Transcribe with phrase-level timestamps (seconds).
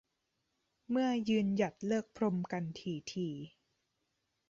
[0.89, 3.33] เมื่อยืนหยัดเลิกพรมกันถี่ถี่